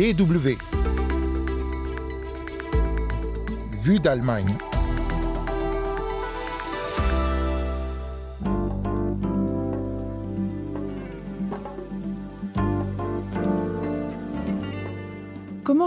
[0.00, 0.56] DW.
[3.82, 4.56] Vue d'Allemagne.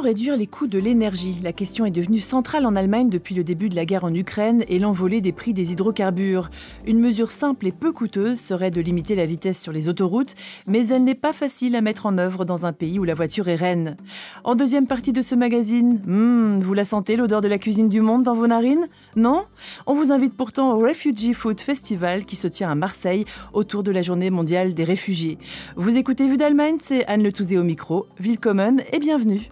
[0.03, 3.69] Réduire les coûts de l'énergie La question est devenue centrale en Allemagne depuis le début
[3.69, 6.49] de la guerre en Ukraine et l'envolée des prix des hydrocarbures.
[6.85, 10.35] Une mesure simple et peu coûteuse serait de limiter la vitesse sur les autoroutes,
[10.67, 13.47] mais elle n'est pas facile à mettre en œuvre dans un pays où la voiture
[13.47, 13.95] est reine.
[14.43, 18.01] En deuxième partie de ce magazine, hmm, vous la sentez l'odeur de la cuisine du
[18.01, 18.87] monde dans vos narines?
[19.15, 19.45] Non?
[19.87, 23.91] On vous invite pourtant au Refugee Food Festival qui se tient à Marseille autour de
[23.91, 25.37] la journée mondiale des réfugiés.
[25.77, 28.05] Vous écoutez Vue d'Allemagne, c'est Anne Le Touzé au micro.
[28.19, 29.49] Willkommen et bienvenue.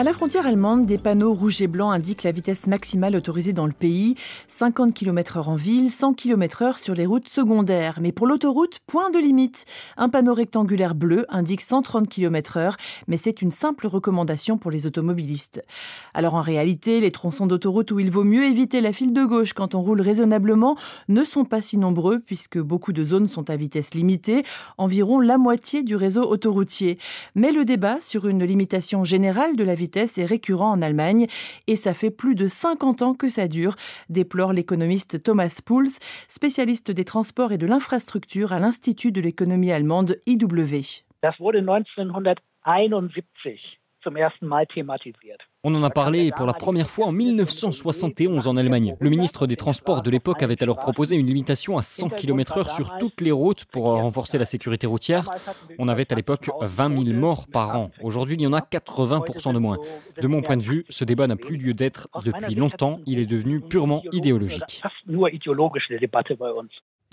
[0.00, 3.66] À la frontière allemande, des panneaux rouges et blancs indiquent la vitesse maximale autorisée dans
[3.66, 4.14] le pays
[4.46, 7.98] 50 km/h en ville, 100 km/h sur les routes secondaires.
[8.00, 9.66] Mais pour l'autoroute, point de limite.
[9.98, 12.76] Un panneau rectangulaire bleu indique 130 km/h,
[13.08, 15.62] mais c'est une simple recommandation pour les automobilistes.
[16.14, 19.52] Alors en réalité, les tronçons d'autoroute où il vaut mieux éviter la file de gauche
[19.52, 20.78] quand on roule raisonnablement
[21.10, 24.44] ne sont pas si nombreux puisque beaucoup de zones sont à vitesse limitée,
[24.78, 26.96] environ la moitié du réseau autoroutier.
[27.34, 31.26] Mais le débat sur une limitation générale de la vitesse est récurrent en Allemagne
[31.66, 33.76] et ça fait plus de 50 ans que ça dure,
[34.08, 40.16] déplore l'économiste Thomas Pouls, spécialiste des transports et de l'infrastructure à l'Institut de l'économie allemande
[40.26, 41.04] IW.
[41.22, 43.60] Das wurde 1971
[44.02, 44.66] zum ersten Mal.
[45.62, 48.96] On en a parlé pour la première fois en 1971 en Allemagne.
[48.98, 52.96] Le ministre des Transports de l'époque avait alors proposé une limitation à 100 km/h sur
[52.96, 55.28] toutes les routes pour renforcer la sécurité routière.
[55.78, 57.90] On avait à l'époque 20 000 morts par an.
[58.02, 59.76] Aujourd'hui, il y en a 80% de moins.
[60.22, 63.00] De mon point de vue, ce débat n'a plus lieu d'être depuis longtemps.
[63.04, 64.80] Il est devenu purement idéologique.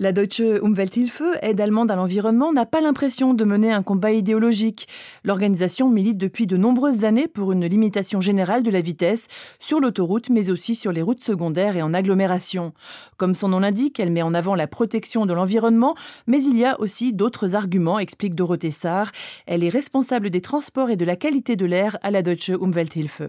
[0.00, 4.86] La Deutsche Umwelthilfe, aide allemande à l'environnement, n'a pas l'impression de mener un combat idéologique.
[5.24, 9.26] L'organisation milite depuis de nombreuses années pour une limitation générale de la vitesse
[9.58, 12.74] sur l'autoroute, mais aussi sur les routes secondaires et en agglomération.
[13.16, 15.96] Comme son nom l'indique, elle met en avant la protection de l'environnement,
[16.28, 19.10] mais il y a aussi d'autres arguments, explique Dorothée Sarr.
[19.46, 23.22] Elle est responsable des transports et de la qualité de l'air à la Deutsche Umwelthilfe.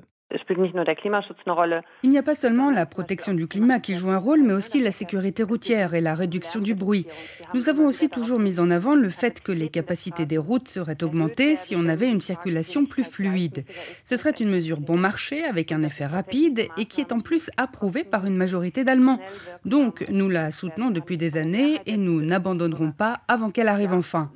[2.03, 4.81] Il n'y a pas seulement la protection du climat qui joue un rôle, mais aussi
[4.81, 7.07] la sécurité routière et la réduction du bruit.
[7.55, 11.03] Nous avons aussi toujours mis en avant le fait que les capacités des routes seraient
[11.03, 13.65] augmentées si on avait une circulation plus fluide.
[14.05, 17.49] Ce serait une mesure bon marché avec un effet rapide et qui est en plus
[17.57, 19.19] approuvée par une majorité d'Allemands.
[19.65, 24.31] Donc nous la soutenons depuis des années et nous n'abandonnerons pas avant qu'elle arrive enfin.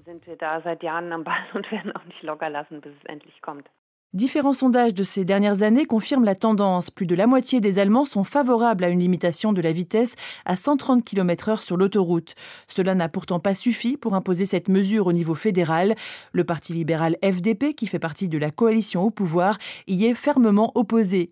[4.13, 6.91] Différents sondages de ces dernières années confirment la tendance.
[6.91, 10.13] Plus de la moitié des Allemands sont favorables à une limitation de la vitesse
[10.45, 12.35] à 130 km/h sur l'autoroute.
[12.67, 15.95] Cela n'a pourtant pas suffi pour imposer cette mesure au niveau fédéral.
[16.31, 19.57] Le Parti libéral FDP, qui fait partie de la coalition au pouvoir,
[19.87, 21.31] y est fermement opposé.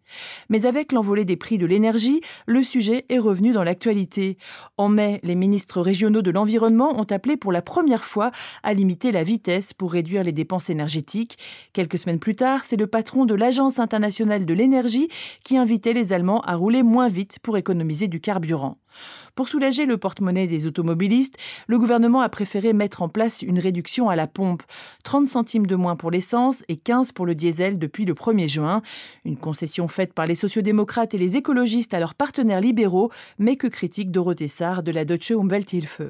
[0.49, 4.39] Mais avec l'envolée des prix de l'énergie, le sujet est revenu dans l'actualité.
[4.77, 8.31] En mai, les ministres régionaux de l'environnement ont appelé pour la première fois
[8.63, 11.37] à limiter la vitesse pour réduire les dépenses énergétiques.
[11.73, 15.09] Quelques semaines plus tard, c'est le patron de l'Agence internationale de l'énergie
[15.43, 18.77] qui invitait les Allemands à rouler moins vite pour économiser du carburant.
[19.35, 21.37] Pour soulager le porte-monnaie des automobilistes,
[21.67, 24.63] le gouvernement a préféré mettre en place une réduction à la pompe,
[25.03, 28.81] 30 centimes de moins pour l'essence et 15 pour le diesel depuis le 1er juin,
[29.25, 33.67] une concession faite par les sociodémocrates et les écologistes à leurs partenaires libéraux, mais que
[33.67, 36.03] critique Dorothée Sarr de la Deutsche Umwelthilfe.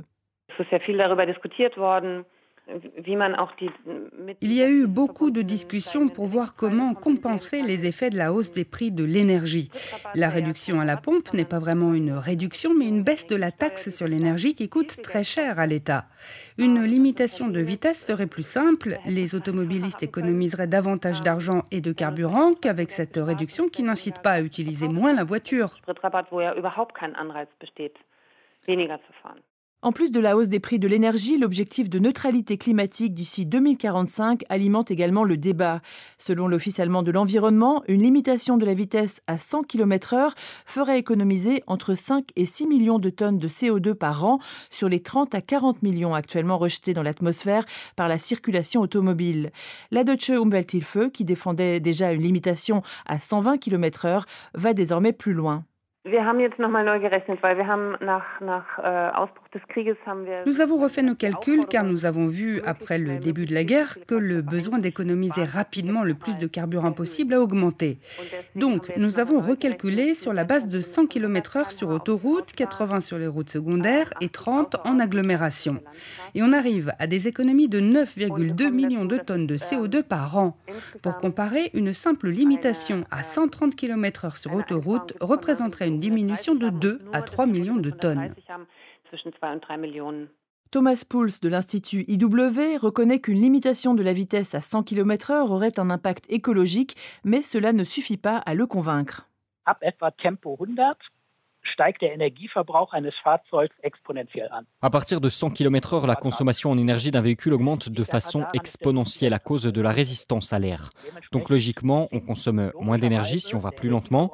[4.41, 8.33] Il y a eu beaucoup de discussions pour voir comment compenser les effets de la
[8.33, 9.69] hausse des prix de l'énergie.
[10.15, 13.51] La réduction à la pompe n'est pas vraiment une réduction, mais une baisse de la
[13.51, 16.05] taxe sur l'énergie qui coûte très cher à l'État.
[16.57, 22.53] Une limitation de vitesse serait plus simple, les automobilistes économiseraient davantage d'argent et de carburant
[22.53, 25.77] qu'avec cette réduction qui n'incite pas à utiliser moins la voiture.
[29.83, 34.43] En plus de la hausse des prix de l'énergie, l'objectif de neutralité climatique d'ici 2045
[34.47, 35.81] alimente également le débat.
[36.19, 40.33] Selon l'Office allemand de l'environnement, une limitation de la vitesse à 100 km/h
[40.67, 44.37] ferait économiser entre 5 et 6 millions de tonnes de CO2 par an
[44.69, 47.65] sur les 30 à 40 millions actuellement rejetés dans l'atmosphère
[47.95, 49.49] par la circulation automobile.
[49.89, 55.63] La Deutsche Umwelthilfe, qui défendait déjà une limitation à 120 km/h, va désormais plus loin.
[60.47, 63.99] Nous avons refait nos calculs car nous avons vu, après le début de la guerre,
[64.07, 67.99] que le besoin d'économiser rapidement le plus de carburant possible a augmenté.
[68.55, 73.27] Donc, nous avons recalculé sur la base de 100 km/h sur autoroute, 80 sur les
[73.27, 75.83] routes secondaires et 30 en agglomération.
[76.33, 80.57] Et on arrive à des économies de 9,2 millions de tonnes de CO2 par an.
[81.03, 86.99] Pour comparer, une simple limitation à 130 km/h sur autoroute représenterait une diminution de 2
[87.13, 88.33] à 3 millions de tonnes.
[90.71, 95.77] Thomas Pouls de l'Institut IW reconnaît qu'une limitation de la vitesse à 100 km/h aurait
[95.77, 96.95] un impact écologique,
[97.25, 99.27] mais cela ne suffit pas à le convaincre.
[101.61, 104.65] Ab etwa tempo 100 steigt der Energieverbrauch eines Fahrzeugs exponentiell an.
[104.81, 109.33] À partir de 100 km/h, la consommation en énergie d'un véhicule augmente de façon exponentielle
[109.33, 110.89] à cause de la résistance à l'air.
[111.31, 114.31] Donc logiquement, on consomme moins d'énergie si on va plus lentement.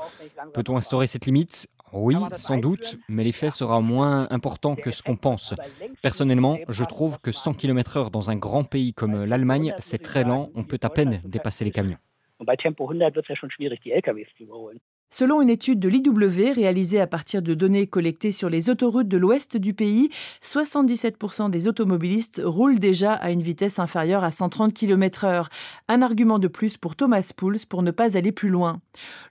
[0.53, 1.67] Peut-on instaurer cette limite?
[1.93, 5.55] Oui, sans doute, mais l'effet sera moins important que ce qu'on pense.
[6.01, 10.49] Personnellement, je trouve que 100 km/h dans un grand pays comme l'Allemagne, c'est très lent,
[10.53, 11.97] on peut à peine dépasser les camions.
[12.39, 14.79] Und bei Tempo 100 wird es ja schon schwierig, die LKWs zu überholen.
[15.09, 19.15] Selon une étude de l'IW réalisée à partir de données collectées sur les autoroutes de
[19.15, 20.09] l'ouest du pays,
[20.43, 25.45] 77% des automobilistes roulent déjà à une vitesse inférieure à 130 km/h.
[25.87, 28.81] Un argument de plus pour Thomas Pouls pour ne pas aller plus loin.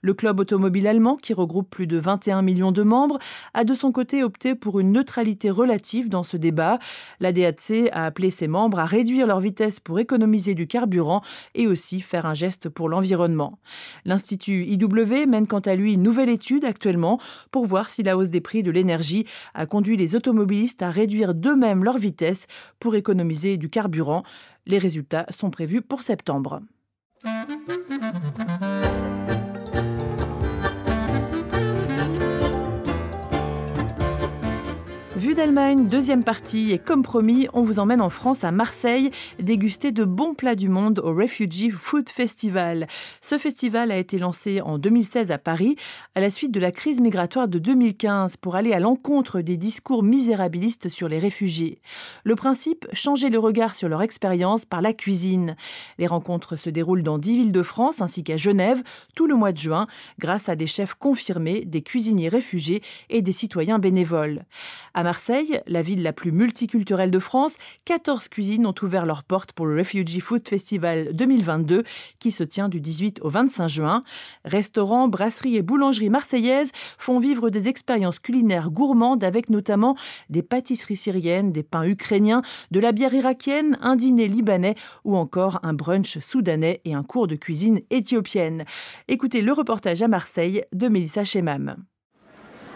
[0.01, 3.19] Le club automobile allemand, qui regroupe plus de 21 millions de membres,
[3.53, 6.79] a de son côté opté pour une neutralité relative dans ce débat.
[7.19, 11.21] La DAC a appelé ses membres à réduire leur vitesse pour économiser du carburant
[11.53, 13.59] et aussi faire un geste pour l'environnement.
[14.05, 17.19] L'Institut IW mène quant à lui une nouvelle étude actuellement
[17.51, 21.33] pour voir si la hausse des prix de l'énergie a conduit les automobilistes à réduire
[21.33, 22.47] d'eux-mêmes leur vitesse
[22.79, 24.23] pour économiser du carburant.
[24.65, 26.59] Les résultats sont prévus pour septembre.
[35.37, 40.03] d'Allemagne, deuxième partie, et comme promis, on vous emmène en France, à Marseille, déguster de
[40.03, 42.87] bons plats du monde au Refugee Food Festival.
[43.21, 45.75] Ce festival a été lancé en 2016 à Paris,
[46.15, 50.01] à la suite de la crise migratoire de 2015, pour aller à l'encontre des discours
[50.01, 51.81] misérabilistes sur les réfugiés.
[52.23, 55.55] Le principe, changer le regard sur leur expérience par la cuisine.
[55.99, 58.81] Les rencontres se déroulent dans dix villes de France ainsi qu'à Genève
[59.13, 59.85] tout le mois de juin,
[60.17, 62.81] grâce à des chefs confirmés, des cuisiniers réfugiés
[63.11, 64.43] et des citoyens bénévoles.
[64.95, 65.26] À Marseille,
[65.67, 69.77] la ville la plus multiculturelle de France, 14 cuisines ont ouvert leurs portes pour le
[69.77, 71.83] Refugee Food Festival 2022
[72.19, 74.03] qui se tient du 18 au 25 juin.
[74.45, 79.95] Restaurants, brasseries et boulangeries marseillaises font vivre des expériences culinaires gourmandes avec notamment
[80.29, 82.41] des pâtisseries syriennes, des pains ukrainiens,
[82.71, 87.27] de la bière irakienne, un dîner libanais ou encore un brunch soudanais et un cours
[87.27, 88.63] de cuisine éthiopienne.
[89.07, 91.75] Écoutez le reportage à Marseille de Mélissa Chemam.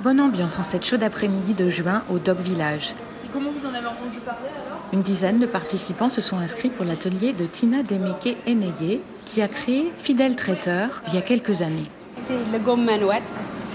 [0.04, 2.96] Bonne ambiance en cette chaude après-midi de juin au Dog Village.
[3.32, 4.80] Comment vous en avez entendu parler alors?
[4.92, 9.48] Une dizaine de participants se sont inscrits pour l'atelier de Tina Demeke Eneye, qui a
[9.48, 11.86] créé Fidèle Traiteur il y a quelques années.
[12.26, 13.22] C'est le gomme manouette,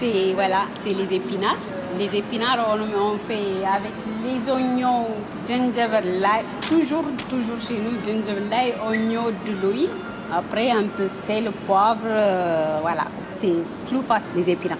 [0.00, 1.58] c'est voilà, c'est les épinards.
[1.96, 3.92] Les épinards, on, on fait avec
[4.24, 5.06] les oignons,
[5.46, 5.86] ginger
[6.20, 9.90] l'ail, toujours, toujours chez nous, ginger l'ail, oignon de l'huile.
[10.32, 13.04] Après, un peu sel, poivre, euh, voilà.
[13.30, 13.52] C'est
[13.88, 14.78] plus facile, les épinards.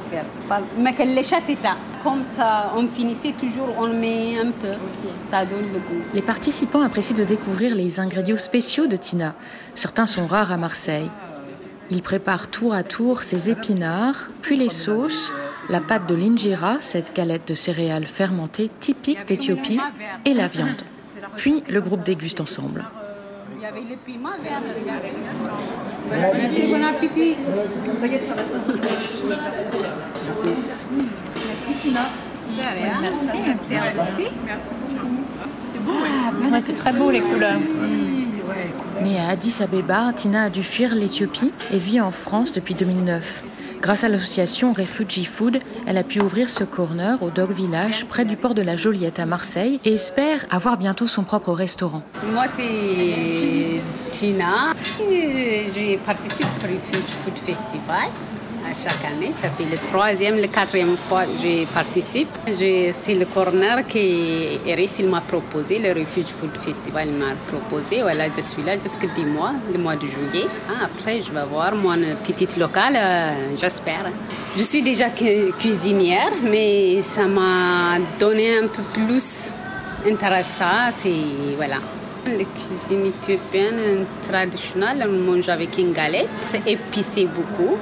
[0.79, 1.77] Mais que les chats, c'est ça.
[2.03, 4.69] Comme ça, on finissait toujours, on met un peu.
[5.31, 6.03] Ça donne le goût.
[6.15, 9.35] Les participants apprécient de découvrir les ingrédients spéciaux de Tina.
[9.75, 11.11] Certains sont rares à Marseille.
[11.91, 15.33] Ils préparent tour à tour ces épinards, puis les sauces,
[15.69, 19.79] la pâte de l'injera, cette galette de céréales fermentée typique d'Éthiopie,
[20.25, 20.83] et la viande.
[21.37, 22.85] Puis le groupe déguste ensemble.
[23.57, 25.13] Il y avait le piment vert, regardez.
[26.11, 27.37] Merci, bon appétit.
[31.49, 32.01] Merci Tina.
[33.01, 34.25] Merci, merci.
[35.73, 36.09] C'est beau, ouais.
[36.27, 37.59] Ah, Ouais, c'est très beau les couleurs.
[39.03, 43.43] Mais à Addis Abeba, Tina a dû fuir l'Éthiopie et vit en France depuis 2009.
[43.81, 48.25] Grâce à l'association Refugee Food, elle a pu ouvrir ce corner au Dog Village près
[48.25, 52.03] du port de la Joliette à Marseille et espère avoir bientôt son propre restaurant.
[52.33, 54.75] Moi, c'est Tina.
[54.99, 56.47] Je, participe
[57.25, 58.11] Food Festival
[58.71, 59.33] à chaque année.
[59.35, 62.29] Ça fait le troisième, le quatrième fois que je participe.
[62.93, 68.03] C'est le corner que Eris m'a proposé, le Refuge Food Festival m'a proposé.
[68.03, 70.47] Voilà, je suis là jusqu'à 10 mois, le mois de juillet.
[70.69, 74.07] Ah, après, je vais voir mon petite locale, euh, j'espère.
[74.57, 79.53] Je suis déjà cu- cuisinière, mais ça m'a donné un peu plus
[80.09, 80.91] intéressant.
[80.95, 81.11] C'est
[81.57, 81.77] voilà.
[82.27, 87.77] La cuisine éthiopienne traditionnelle, on mange avec une galette, épicée beaucoup.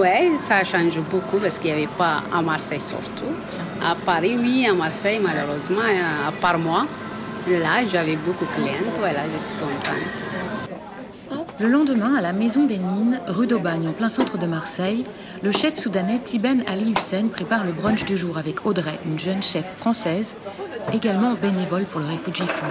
[0.00, 3.34] Oui, ça change beaucoup parce qu'il n'y avait pas à Marseille surtout.
[3.82, 5.80] À Paris, oui, à Marseille, malheureusement,
[6.26, 6.86] à part moi.
[7.48, 11.44] Là, j'avais beaucoup de clients, voilà, je suis contente.
[11.58, 15.04] Le lendemain, à la Maison des Nines, rue d'Aubagne, en plein centre de Marseille,
[15.42, 19.42] le chef soudanais Tiben Ali Hussein prépare le brunch du jour avec Audrey, une jeune
[19.42, 20.36] chef française,
[20.92, 22.70] également bénévole pour le Refugee Food.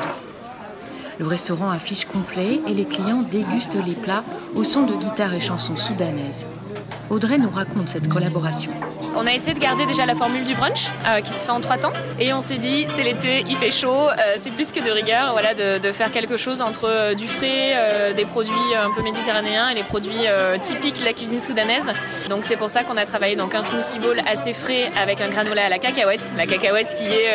[1.19, 4.23] Le restaurant affiche complet et les clients dégustent les plats
[4.55, 6.47] au son de guitare et chansons soudanaises.
[7.09, 8.71] Audrey nous raconte cette collaboration.
[9.15, 11.59] On a essayé de garder déjà la formule du brunch euh, qui se fait en
[11.61, 14.79] trois temps et on s'est dit c'est l'été, il fait chaud, euh, c'est plus que
[14.79, 18.91] de rigueur voilà, de, de faire quelque chose entre euh, du frais, des produits un
[18.91, 20.11] peu méditerranéens et les produits
[20.61, 21.91] typiques de la cuisine soudanaise.
[22.29, 25.29] Donc c'est pour ça qu'on a travaillé donc un smoothie bowl assez frais avec un
[25.29, 27.31] granola à la cacahuète, la cacahuète qui est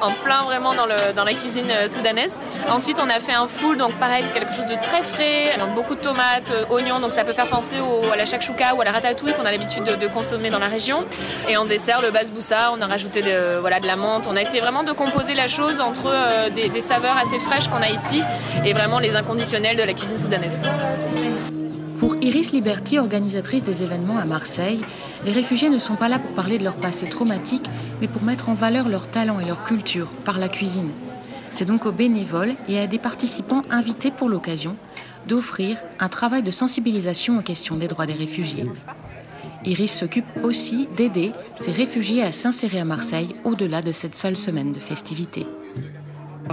[0.00, 2.36] en plein vraiment dans, le, dans la cuisine soudanaise.
[2.68, 5.74] Ensuite on a fait un full donc pareil c'est quelque chose de très frais, donc
[5.74, 7.76] beaucoup de tomates, oignons donc ça peut faire penser
[8.12, 11.04] à la shakshuka ou à la ratatouille qu'on a l'habitude de, consommer dans la région.
[11.48, 14.26] Et en dessert, le basboussa, on a rajouté de, voilà, de la menthe.
[14.28, 17.68] On a essayé vraiment de composer la chose entre euh, des, des, saveurs assez fraîches
[17.68, 18.22] qu'on a ici
[18.64, 20.60] et vraiment les inconditionnels de la cuisine soudanaise.
[21.98, 24.84] Pour Iris Liberty, organisatrice des événements à Marseille,
[25.24, 27.66] les réfugiés ne sont pas là pour parler de leur passé traumatique,
[28.00, 30.90] mais pour mettre en valeur leur talent et leur culture par la cuisine.
[31.52, 34.76] C'est donc aux bénévoles et à des participants invités pour l'occasion
[35.28, 38.66] d'offrir un travail de sensibilisation aux questions des droits des réfugiés.
[39.64, 44.72] Iris s'occupe aussi d'aider ces réfugiés à s'insérer à Marseille au-delà de cette seule semaine
[44.72, 45.46] de festivités.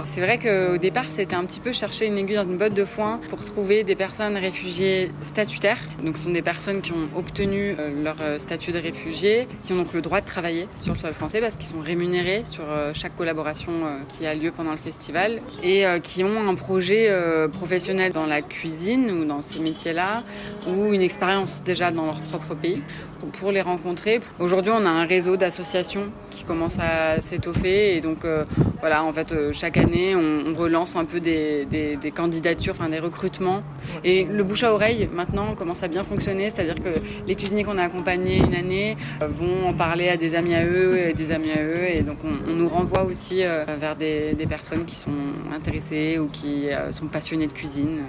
[0.04, 2.84] C'est vrai qu'au départ, c'était un petit peu chercher une aiguille dans une botte de
[2.84, 5.78] foin pour trouver des personnes réfugiées statutaires.
[6.02, 9.92] Donc, ce sont des personnes qui ont obtenu leur statut de réfugié, qui ont donc
[9.92, 13.72] le droit de travailler sur le sol français parce qu'ils sont rémunérés sur chaque collaboration
[14.08, 17.10] qui a lieu pendant le festival et qui ont un projet
[17.52, 20.22] professionnel dans la cuisine ou dans ces métiers-là
[20.68, 22.82] ou une expérience déjà dans leur propre pays.
[23.38, 28.24] Pour les rencontrer, aujourd'hui, on a un réseau d'associations qui commence à s'étoffer et donc
[28.80, 33.62] voilà, en fait, chaque année, on, relance un peu des, candidatures, enfin des recrutements.
[34.04, 36.50] Et le bouche à oreille, maintenant, commence à bien fonctionner.
[36.50, 40.54] C'est-à-dire que les cuisiniers qu'on a accompagnés une année vont en parler à des amis
[40.54, 41.84] à eux et des amis à eux.
[41.88, 45.10] Et donc, on, on nous renvoie aussi vers des, des, personnes qui sont
[45.54, 48.00] intéressées ou qui sont passionnées de cuisine.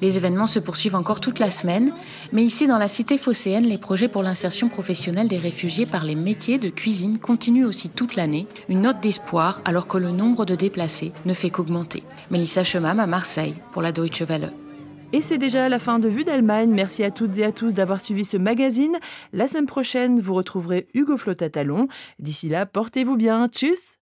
[0.00, 1.92] Les événements se poursuivent encore toute la semaine,
[2.32, 6.14] mais ici dans la cité phocéenne, les projets pour l'insertion professionnelle des réfugiés par les
[6.14, 10.54] métiers de cuisine continuent aussi toute l'année, une note d'espoir alors que le nombre de
[10.54, 12.02] déplacés ne fait qu'augmenter.
[12.30, 14.52] Mélissa Chemam à Marseille pour la Deutsche Welle.
[15.12, 16.70] Et c'est déjà la fin de Vue d'Allemagne.
[16.70, 18.96] Merci à toutes et à tous d'avoir suivi ce magazine.
[19.32, 21.88] La semaine prochaine, vous retrouverez Hugo Flotatalon.
[22.20, 23.48] D'ici là, portez-vous bien.
[23.48, 23.99] Tchuss